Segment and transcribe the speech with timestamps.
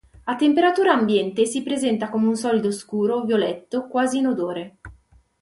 [0.31, 4.77] A temperatura ambiente si presenta come un solido scuro violetto quasi inodore.